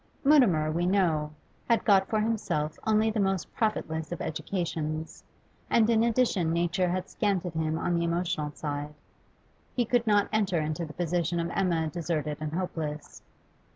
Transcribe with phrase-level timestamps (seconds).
[0.23, 1.31] Mutimer, we know,
[1.69, 5.23] had got for himself only the most profitless of educations,
[5.69, 8.95] and in addition nature had scanted him on the emotional side.
[9.75, 13.21] He could not enter into the position of Emma deserted and hopeless.